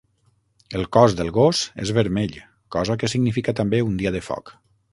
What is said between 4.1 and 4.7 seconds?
de foc.